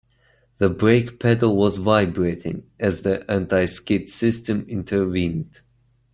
[0.57, 5.61] The brake pedal was vibrating as the anti-skid system intervened.